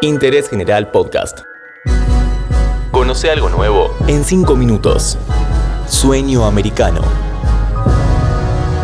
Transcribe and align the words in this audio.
Interés 0.00 0.48
General 0.48 0.90
Podcast. 0.90 1.40
Conoce 2.90 3.30
algo 3.30 3.48
nuevo 3.48 3.96
en 4.06 4.24
5 4.24 4.56
minutos. 4.56 5.18
Sueño 5.88 6.44
americano. 6.44 7.00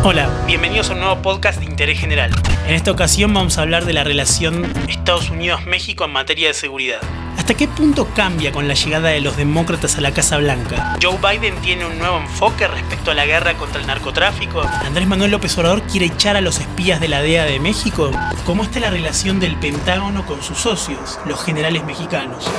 Hola, 0.03 0.29
bienvenidos 0.45 0.89
a 0.89 0.93
un 0.93 0.99
nuevo 0.99 1.21
podcast 1.21 1.59
de 1.59 1.65
Interés 1.65 1.99
General. 1.99 2.31
En 2.67 2.75
esta 2.75 2.91
ocasión 2.91 3.33
vamos 3.33 3.57
a 3.57 3.61
hablar 3.61 3.85
de 3.85 3.93
la 3.93 4.03
relación 4.03 4.65
Estados 4.87 5.29
Unidos-México 5.29 6.05
en 6.05 6.11
materia 6.11 6.49
de 6.49 6.53
seguridad. 6.53 6.99
¿Hasta 7.45 7.57
qué 7.57 7.67
punto 7.67 8.07
cambia 8.15 8.51
con 8.51 8.67
la 8.67 8.73
llegada 8.73 9.09
de 9.09 9.21
los 9.21 9.37
demócratas 9.37 9.99
a 9.99 10.01
la 10.01 10.11
Casa 10.11 10.39
Blanca? 10.39 10.97
¿Joe 10.99 11.19
Biden 11.21 11.53
tiene 11.61 11.85
un 11.85 11.99
nuevo 11.99 12.17
enfoque 12.17 12.67
respecto 12.67 13.11
a 13.11 13.13
la 13.13 13.27
guerra 13.27 13.55
contra 13.55 13.79
el 13.79 13.85
narcotráfico? 13.85 14.63
¿Andrés 14.63 15.07
Manuel 15.07 15.29
López 15.29 15.55
Obrador 15.59 15.83
quiere 15.83 16.07
echar 16.07 16.35
a 16.37 16.41
los 16.41 16.59
espías 16.59 16.99
de 16.99 17.07
la 17.07 17.21
DEA 17.21 17.45
de 17.45 17.59
México? 17.59 18.09
¿Cómo 18.47 18.63
está 18.63 18.79
la 18.79 18.89
relación 18.89 19.39
del 19.39 19.57
Pentágono 19.57 20.25
con 20.25 20.41
sus 20.41 20.57
socios, 20.57 21.19
los 21.27 21.43
generales 21.43 21.85
mexicanos? 21.85 22.49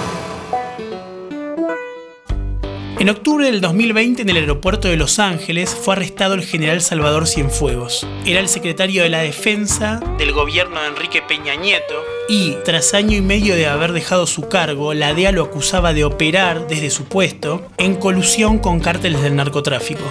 En 3.06 3.10
octubre 3.10 3.46
del 3.46 3.60
2020, 3.60 4.22
en 4.22 4.30
el 4.30 4.36
aeropuerto 4.38 4.88
de 4.88 4.96
Los 4.96 5.20
Ángeles, 5.20 5.76
fue 5.80 5.94
arrestado 5.94 6.34
el 6.34 6.42
general 6.42 6.80
Salvador 6.80 7.28
Cienfuegos. 7.28 8.04
Era 8.24 8.40
el 8.40 8.48
secretario 8.48 9.04
de 9.04 9.08
la 9.08 9.20
Defensa 9.20 10.00
del 10.18 10.32
gobierno 10.32 10.80
de 10.80 10.88
Enrique 10.88 11.22
Peña 11.22 11.54
Nieto 11.54 11.94
y, 12.28 12.56
tras 12.64 12.94
año 12.94 13.16
y 13.16 13.20
medio 13.20 13.54
de 13.54 13.68
haber 13.68 13.92
dejado 13.92 14.26
su 14.26 14.48
cargo, 14.48 14.92
la 14.92 15.14
DEA 15.14 15.30
lo 15.30 15.44
acusaba 15.44 15.92
de 15.92 16.04
operar 16.04 16.66
desde 16.66 16.90
su 16.90 17.04
puesto 17.04 17.68
en 17.78 17.94
colusión 17.94 18.58
con 18.58 18.80
cárteles 18.80 19.22
del 19.22 19.36
narcotráfico. 19.36 20.02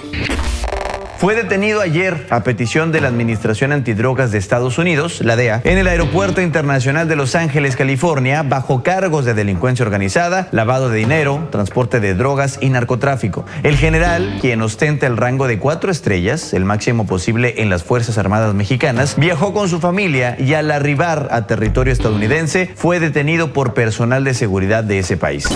Fue 1.18 1.34
detenido 1.34 1.80
ayer 1.80 2.28
a 2.30 2.44
petición 2.44 2.92
de 2.92 3.00
la 3.00 3.08
Administración 3.08 3.72
Antidrogas 3.72 4.32
de 4.32 4.38
Estados 4.38 4.78
Unidos, 4.78 5.22
la 5.22 5.38
DEA, 5.38 5.62
en 5.64 5.78
el 5.78 5.88
Aeropuerto 5.88 6.42
Internacional 6.42 7.08
de 7.08 7.16
Los 7.16 7.36
Ángeles, 7.36 7.78
California, 7.78 8.44
bajo 8.44 8.84
cargos 8.84 9.24
de 9.24 9.34
delincuencia 9.34 9.86
organizada, 9.86 10.50
lavado 10.52 10.90
de 10.90 10.98
dinero, 10.98 11.48
transporte 11.52 12.02
de 12.02 12.16
drogas 12.16 12.60
y 12.62 12.70
narcotráfico. 12.70 13.46
El 13.64 13.78
general, 13.78 14.40
quien 14.42 14.62
ostenta 14.62 15.08
el 15.08 15.16
rango 15.16 15.48
de 15.48 15.58
cuatro 15.58 15.90
estrellas, 15.90 16.54
el 16.54 16.66
máximo 16.66 17.08
posible 17.08 17.56
en 17.58 17.70
las 17.70 17.84
Fuerzas 17.84 18.18
Armadas 18.18 18.54
Mexicanas, 18.54 19.16
viajó 19.16 19.54
con 19.54 19.70
su 19.70 19.80
familia 19.80 20.36
y 20.38 20.54
al 20.54 20.70
arribar 20.70 21.30
a 21.32 21.48
territorio 21.48 21.94
estadounidense 21.94 22.72
fue 22.76 23.00
detenido 23.00 23.54
por 23.54 23.74
personal 23.74 24.26
de 24.26 24.34
seguridad 24.34 24.84
de 24.84 25.00
ese 25.00 25.16
país. 25.16 25.48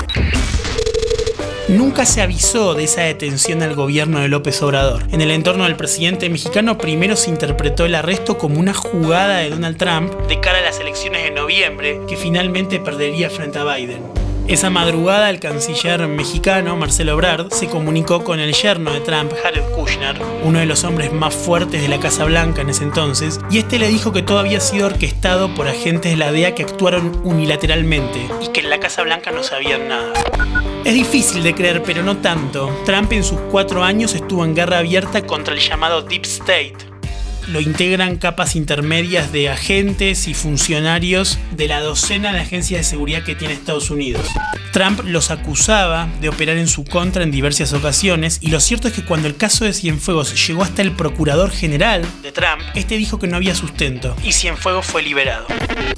Nunca 1.70 2.04
se 2.04 2.24
avisó 2.24 2.74
de 2.74 2.86
esa 2.86 3.02
detención 3.02 3.62
al 3.62 3.76
gobierno 3.76 4.20
de 4.20 4.28
López 4.28 4.60
Obrador. 4.64 5.04
En 5.12 5.22
el 5.22 5.30
entorno 5.30 5.66
del 5.66 5.76
presidente 5.76 6.28
mexicano 6.28 6.80
primero 6.80 7.16
se 7.16 7.30
interpretó 7.30 7.86
el 7.86 7.94
arresto 7.94 8.40
como 8.40 8.60
una 8.60 8.74
jugada 8.74 9.38
de 9.38 9.52
Donald 9.52 9.78
Trump 9.78 10.12
de 10.28 10.40
cara 10.40 10.58
a 10.58 10.62
las 10.62 10.80
elecciones 10.80 11.22
de 11.22 11.30
noviembre, 11.30 12.02
que 12.08 12.18
finalmente 12.18 12.80
perdería 12.80 13.30
frente 13.30 13.60
a 13.60 13.76
Biden. 13.76 14.19
Esa 14.50 14.72
madrugada 14.72 15.30
el 15.30 15.40
canciller 15.40 16.08
mexicano 16.08 16.76
Marcelo 16.76 17.12
Ebrard 17.12 17.54
se 17.54 17.68
comunicó 17.68 18.24
con 18.24 18.40
el 18.40 18.52
yerno 18.52 18.92
de 18.92 19.00
Trump, 19.00 19.32
Jared 19.44 19.62
Kushner, 19.76 20.20
uno 20.44 20.58
de 20.58 20.66
los 20.66 20.84
hombres 20.84 21.14
más 21.14 21.36
fuertes 21.36 21.84
de 21.84 21.88
la 21.88 22.00
Casa 22.00 22.26
Blanca 22.26 22.62
en 22.62 22.70
ese 22.72 22.84
entonces, 22.84 23.40
y 23.52 23.60
este 23.60 23.78
le 23.78 23.90
dijo 23.90 24.12
que 24.12 24.24
todo 24.24 24.40
había 24.40 24.60
sido 24.60 24.88
orquestado 24.88 25.54
por 25.54 25.68
agentes 25.68 26.14
de 26.14 26.18
la 26.18 26.32
DEA 26.32 26.56
que 26.56 26.64
actuaron 26.64 27.22
unilateralmente 27.24 28.28
y 28.42 28.48
que 28.48 28.62
en 28.62 28.72
la 28.72 28.80
Casa 28.80 29.04
Blanca 29.04 29.30
no 29.30 29.44
sabían 29.44 29.88
nada. 29.88 30.14
Es 30.84 30.96
difícil 30.96 31.44
de 31.44 31.54
creer, 31.54 31.84
pero 31.84 32.02
no 32.02 32.18
tanto. 32.18 32.76
Trump 32.86 33.12
en 33.12 33.24
sus 33.24 33.40
cuatro 33.52 33.84
años 33.84 34.16
estuvo 34.16 34.44
en 34.46 34.56
guerra 34.56 34.80
abierta 34.80 35.28
contra 35.28 35.54
el 35.54 35.60
llamado 35.60 36.02
Deep 36.02 36.24
State, 36.24 36.89
lo 37.50 37.60
integran 37.60 38.18
capas 38.18 38.56
intermedias 38.56 39.32
de 39.32 39.50
agentes 39.50 40.28
y 40.28 40.34
funcionarios 40.34 41.40
de 41.52 41.68
la 41.68 41.82
docena 41.82 42.32
de 42.32 42.40
agencias 42.40 42.82
de 42.82 42.84
seguridad 42.84 43.24
que 43.24 43.36
tiene 43.36 43.54
Estados 43.54 43.90
Unidos. 43.90 44.28
Trump 44.72 45.02
los 45.04 45.32
acusaba 45.32 46.08
de 46.22 46.30
operar 46.30 46.58
en 46.58 46.68
su 46.68 46.86
contra 46.86 47.24
en 47.24 47.32
diversas 47.32 47.74
ocasiones 47.74 48.38
y 48.42 48.52
lo 48.52 48.60
cierto 48.60 48.88
es 48.88 48.94
que 48.94 49.04
cuando 49.04 49.28
el 49.28 49.36
caso 49.36 49.66
de 49.66 49.74
Cienfuegos 49.74 50.48
llegó 50.48 50.64
hasta 50.64 50.82
el 50.82 50.92
procurador 50.92 51.52
general 51.52 52.06
de 52.22 52.32
Trump, 52.32 52.62
este 52.76 52.98
dijo 52.98 53.20
que 53.20 53.28
no 53.28 53.38
había 53.38 53.56
sustento 53.56 54.16
y 54.24 54.32
Cienfuegos 54.34 54.86
fue 54.86 55.02
liberado. 55.02 55.48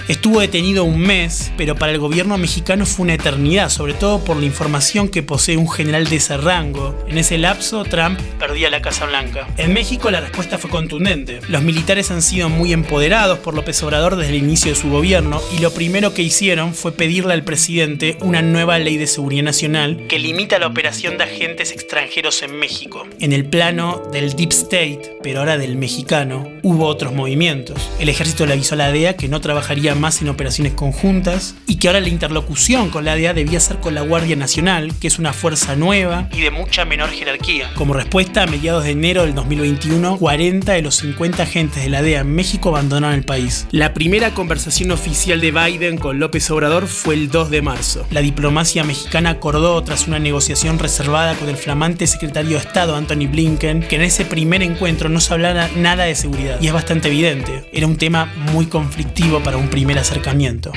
Estuvo 0.08 0.42
detenido 0.42 0.84
un 0.84 1.00
mes, 1.00 1.52
pero 1.58 1.76
para 1.76 1.92
el 1.92 2.00
gobierno 2.00 2.38
mexicano 2.38 2.86
fue 2.86 3.04
una 3.04 3.14
eternidad, 3.14 3.70
sobre 3.70 3.94
todo 3.94 4.24
por 4.24 4.38
la 4.38 4.46
información 4.46 5.10
que 5.10 5.24
posee 5.24 5.58
un 5.58 5.70
general 5.70 6.08
de 6.08 6.18
ese 6.18 6.38
rango. 6.38 6.98
En 7.08 7.18
ese 7.18 7.38
lapso, 7.38 7.84
Trump 7.86 8.20
perdía 8.40 8.70
la 8.70 8.82
Casa 8.82 9.06
Blanca. 9.06 9.48
En 9.58 9.74
México 9.74 10.12
la 10.12 10.20
respuesta 10.20 10.58
fue 10.58 10.70
contundente. 10.70 11.40
Los 11.48 11.62
militares 11.62 12.12
han 12.12 12.22
sido 12.22 12.50
muy 12.50 12.74
empoderados 12.74 13.40
por 13.40 13.54
López 13.54 13.82
Obrador 13.84 14.16
desde 14.16 14.32
el 14.32 14.44
inicio 14.44 14.72
de 14.72 14.80
su 14.80 14.90
gobierno 14.90 15.42
y 15.56 15.60
lo 15.60 15.74
primero 15.74 16.14
que 16.14 16.22
hicieron 16.22 16.74
fue 16.74 16.92
pedirle 16.92 17.34
al 17.34 17.44
presidente 17.44 18.18
una 18.22 18.42
nueva 18.42 18.80
ley 18.80 18.98
de 18.98 19.08
seguridad 19.08 19.44
nacional 19.44 20.06
que 20.08 20.20
limita 20.20 20.60
la 20.60 20.68
operación 20.68 21.18
de 21.18 21.24
agentes 21.24 21.72
extranjeros 21.72 22.42
en 22.44 22.58
México. 22.58 23.08
En 23.20 23.34
el 23.34 23.46
plano 23.46 24.02
del 24.12 24.34
Deep 24.36 24.52
State, 24.52 25.18
pero 25.24 25.40
ahora 25.40 25.58
del 25.58 25.76
mexicano, 25.76 26.48
hubo 26.64 26.86
otros 26.86 27.14
movimientos. 27.14 27.90
El 28.00 28.10
ejército 28.10 28.46
le 28.46 28.54
avisó 28.54 28.76
a 28.76 28.78
la 28.78 28.92
DEA 28.92 29.16
que 29.16 29.28
no 29.28 29.42
trabajaría 29.42 29.81
más 29.96 30.22
en 30.22 30.30
operaciones 30.30 30.74
conjuntas 30.74 31.56
y 31.68 31.76
que 31.76 31.88
ahora 31.88 32.00
la 32.00 32.10
interlocución 32.10 32.90
con 32.90 33.06
la 33.06 33.16
DEA 33.16 33.34
debía 33.34 33.60
ser 33.60 33.78
con 33.78 33.96
la 33.96 34.02
Guardia 34.02 34.36
Nacional, 34.36 34.94
que 35.00 35.08
es 35.08 35.20
una 35.20 35.34
fuerza 35.34 35.76
nueva 35.76 36.30
y 36.32 36.42
de 36.42 36.52
mucha 36.52 36.86
menor 36.86 37.10
jerarquía. 37.10 37.72
Como 37.76 37.94
respuesta, 37.94 38.44
a 38.44 38.48
mediados 38.48 38.84
de 38.84 38.92
enero 38.92 39.24
del 39.24 39.34
2021, 39.36 40.18
40 40.18 40.74
de 40.74 40.82
los 40.82 40.96
50 40.96 41.44
agentes 41.44 41.84
de 41.84 41.90
la 41.90 42.02
DEA 42.02 42.22
en 42.22 42.34
México 42.34 42.70
abandonaron 42.70 43.16
el 43.16 43.24
país. 43.24 43.68
La 43.72 43.94
primera 43.94 44.34
conversación 44.34 44.92
oficial 44.92 45.42
de 45.42 45.52
Biden 45.52 45.98
con 45.98 46.20
López 46.20 46.50
Obrador 46.52 46.88
fue 46.88 47.16
el 47.16 47.30
2 47.30 47.50
de 47.50 47.62
marzo. 47.62 48.06
La 48.12 48.22
diplomacia 48.22 48.84
mexicana 48.84 49.32
acordó, 49.32 49.84
tras 49.84 50.08
una 50.08 50.20
negociación 50.20 50.80
reservada 50.80 51.36
con 51.36 51.50
el 51.50 51.58
flamante 51.58 52.08
secretario 52.08 52.52
de 52.52 52.64
Estado 52.64 52.96
Anthony 52.96 53.28
Blinken, 53.30 53.82
que 53.84 53.96
en 53.96 54.04
ese 54.04 54.26
primer 54.26 54.62
encuentro 54.62 55.10
no 55.10 55.20
se 55.20 55.34
hablara 55.34 55.70
nada 55.76 56.04
de 56.06 56.16
seguridad. 56.16 56.60
Y 56.62 56.68
es 56.68 56.74
bastante 56.74 57.08
evidente, 57.08 57.64
era 57.72 57.88
un 57.88 57.98
tema 57.98 58.32
muy 58.54 58.68
conflictivo 58.68 59.42
para 59.42 59.58
un 59.58 59.70
primer 59.72 59.98
acercamiento 59.98 60.72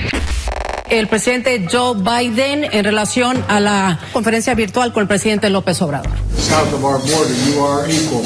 el 0.89 1.09
presidente 1.09 1.67
Joe 1.71 1.97
Biden 1.97 2.65
en 2.71 2.85
relación 2.85 3.43
a 3.49 3.59
la 3.59 3.99
conferencia 4.13 4.55
virtual 4.55 4.93
con 4.93 5.03
el 5.03 5.09
presidente 5.09 5.51
López 5.51 5.81
Obrador. 5.83 6.13
South 6.37 6.73
of 6.73 6.85
our 6.85 6.99
border, 6.99 7.35
you 7.49 7.65
are 7.65 7.91
equal. 7.91 8.23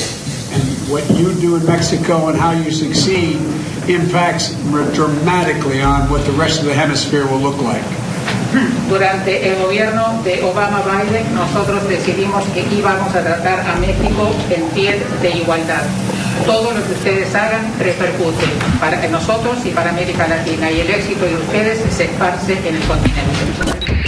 what 0.88 1.04
you 1.20 1.32
do 1.34 1.56
in 1.56 1.66
Mexico 1.66 2.28
and 2.28 2.38
how 2.38 2.52
you 2.52 2.70
succeed 2.70 3.36
impacts 3.88 4.54
dramatically 4.94 5.82
on 5.82 6.08
what 6.10 6.24
the 6.24 6.32
rest 6.32 6.60
of 6.60 6.66
the 6.66 6.74
hemisphere 6.74 7.26
will 7.26 7.40
look 7.40 7.60
like. 7.60 7.84
Durante 8.88 9.48
el 9.48 9.62
gobierno 9.62 10.22
de 10.24 10.42
Obama-Biden, 10.42 11.34
nosotros 11.34 11.86
decidimos 11.88 12.44
que 12.54 12.64
íbamos 12.74 13.14
a 13.14 13.22
tratar 13.22 13.60
a 13.60 13.76
México 13.76 14.30
en 14.48 14.62
pie 14.70 15.02
de 15.20 15.30
igualdad. 15.30 15.82
Todo 16.46 16.72
lo 16.72 16.86
que 16.86 16.92
ustedes 16.92 17.34
hagan 17.34 17.72
repercute 17.78 18.46
para 18.80 19.06
nosotros 19.08 19.58
y 19.64 19.70
para 19.70 19.90
América 19.90 20.26
Latina 20.26 20.70
y 20.70 20.80
el 20.80 20.90
éxito 20.90 21.24
de 21.24 21.36
ustedes 21.36 21.80
se 21.94 22.04
esparce 22.04 22.58
en 22.66 22.76
el 22.76 22.82
continente. 22.82 24.02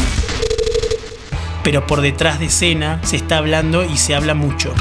Pero 1.62 1.86
por 1.86 2.00
detrás 2.00 2.38
de 2.38 2.46
escena 2.46 3.00
se 3.02 3.16
está 3.16 3.38
hablando 3.38 3.84
y 3.84 3.96
se 3.96 4.14
habla 4.14 4.34
mucho 4.34 4.74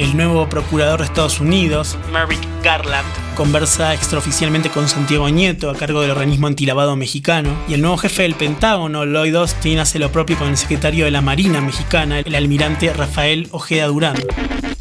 el 0.00 0.16
nuevo 0.16 0.48
procurador 0.48 1.00
de 1.00 1.06
Estados 1.06 1.40
Unidos, 1.40 1.98
Merrick 2.10 2.40
Garland, 2.62 3.06
conversa 3.36 3.92
extraoficialmente 3.92 4.70
con 4.70 4.88
Santiago 4.88 5.28
Nieto 5.28 5.68
a 5.68 5.74
cargo 5.74 6.00
del 6.00 6.12
organismo 6.12 6.46
antilavado 6.46 6.96
mexicano 6.96 7.54
y 7.68 7.74
el 7.74 7.82
nuevo 7.82 7.98
jefe 7.98 8.22
del 8.22 8.34
Pentágono, 8.34 9.04
Lloyd 9.04 9.34
Austin, 9.34 9.78
hace 9.78 9.98
lo 9.98 10.10
propio 10.10 10.38
con 10.38 10.48
el 10.48 10.56
secretario 10.56 11.04
de 11.04 11.10
la 11.10 11.20
Marina 11.20 11.60
mexicana, 11.60 12.20
el 12.20 12.34
almirante 12.34 12.90
Rafael 12.94 13.48
Ojeda 13.50 13.88
Durán. 13.88 14.16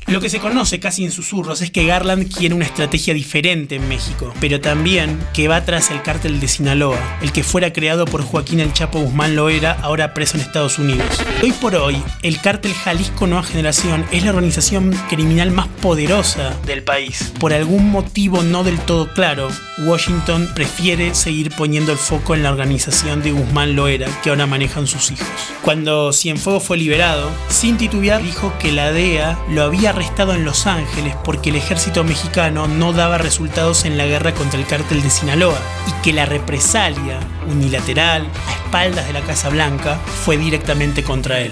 Lo 0.10 0.20
que 0.20 0.30
se 0.30 0.40
conoce 0.40 0.80
casi 0.80 1.06
en 1.06 1.12
susurros 1.12 1.62
es 1.62 1.70
que 1.70 1.86
Garland 1.86 2.34
quiere 2.36 2.56
una 2.56 2.66
estrategia 2.66 3.14
diferente 3.14 3.76
en 3.76 3.88
México, 3.88 4.34
pero 4.40 4.60
también 4.60 5.20
que 5.36 5.48
va 5.48 5.64
tras 5.66 5.92
el 5.92 6.02
cártel 6.02 6.40
de 6.40 6.48
Sinaloa, 6.48 6.98
el 7.22 7.32
que 7.32 7.44
fuera 7.44 7.72
creado 7.72 8.06
por 8.06 8.24
Joaquín 8.24 8.60
El 8.60 8.74
Chapo 8.74 9.00
Guzmán 9.00 9.36
Loera, 9.36 9.78
ahora 9.84 10.16
preso 10.16 10.38
en 10.38 10.42
Estados 10.42 10.80
Unidos. 10.80 11.06
Hoy 11.44 11.52
por 11.52 11.76
hoy, 11.76 12.02
el 12.24 12.42
cártel 12.42 12.74
Jalisco 12.74 13.28
Nueva 13.28 13.44
Generación 13.44 14.04
es 14.12 14.24
la 14.24 14.32
organización 14.32 14.92
criminal 15.10 15.52
más 15.52 15.68
poderosa 15.68 16.58
del 16.66 16.82
país. 16.82 17.32
Por 17.40 17.54
algún 17.54 17.92
motivo 17.92 18.42
no 18.42 18.64
del 18.64 18.80
todo 18.80 19.14
claro, 19.14 19.50
Washington 19.78 20.50
prefiere 20.56 21.14
seguir 21.14 21.52
poniendo 21.56 21.92
el 21.92 22.00
foco 22.00 22.34
en 22.34 22.42
la 22.42 22.50
organización 22.50 23.22
de 23.22 23.32
Guzmán 23.32 23.76
Loera, 23.76 24.08
que 24.24 24.32
ahora 24.32 24.48
manejan 24.48 24.88
sus 24.88 25.12
hijos. 25.12 25.28
Cuando 25.62 26.12
Cienfuegos 26.14 26.64
fue 26.64 26.78
liberado, 26.78 27.30
sin 27.48 27.78
titubear 27.78 28.24
dijo 28.24 28.52
que 28.58 28.72
la 28.72 28.92
DEA 28.92 29.38
lo 29.52 29.62
había 29.62 29.99
arrestado 30.00 30.34
en 30.34 30.46
Los 30.46 30.66
Ángeles 30.66 31.14
porque 31.26 31.50
el 31.50 31.58
ejército 31.58 32.06
mexicano 32.06 32.70
no 32.70 32.94
daba 32.94 33.18
resultados 33.18 33.84
en 33.84 33.98
la 33.98 34.06
guerra 34.06 34.34
contra 34.34 34.58
el 34.58 34.66
cártel 34.66 35.04
de 35.04 35.10
Sinaloa 35.10 35.60
y 35.88 35.92
que 36.02 36.14
la 36.14 36.26
represalia 36.26 37.20
unilateral 37.52 38.26
a 38.48 38.54
espaldas 38.54 39.08
de 39.08 39.14
la 39.14 39.20
Casa 39.20 39.50
Blanca 39.50 40.00
fue 40.24 40.38
directamente 40.38 41.04
contra 41.04 41.42
él. 41.42 41.52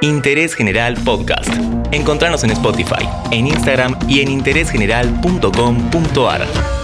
Interés 0.00 0.56
General 0.56 0.94
Podcast. 1.04 1.50
Encontrarnos 1.92 2.42
en 2.42 2.50
Spotify, 2.50 3.08
en 3.30 3.46
Instagram 3.46 3.96
y 4.08 4.18
en 4.20 4.32
interésgeneral.com.ar. 4.32 6.79